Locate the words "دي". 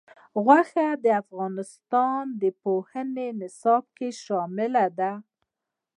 4.99-5.11